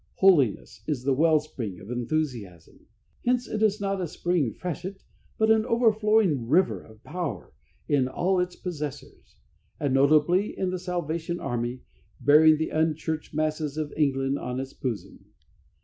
Holiness 0.15 0.81
is 0.87 1.03
the 1.03 1.13
well 1.13 1.39
spring 1.39 1.79
of 1.79 1.91
enthusiasm. 1.91 2.87
Hence 3.23 3.47
it 3.47 3.61
is 3.61 3.79
not 3.79 4.01
a 4.01 4.07
spring 4.07 4.51
freshet, 4.51 5.03
but 5.37 5.51
an 5.51 5.63
overflowing 5.63 6.47
river 6.47 6.81
of 6.81 7.03
power 7.03 7.53
in 7.87 8.07
all 8.07 8.39
its 8.39 8.55
possessors, 8.55 9.35
and, 9.79 9.93
notably 9.93 10.57
in 10.57 10.71
the 10.71 10.79
Salvation 10.79 11.39
Army, 11.39 11.81
bearing 12.19 12.57
the 12.57 12.69
unchurched 12.71 13.35
masses 13.35 13.77
of 13.77 13.93
England 13.95 14.39
on 14.39 14.59
its 14.59 14.73
bosom. 14.73 15.23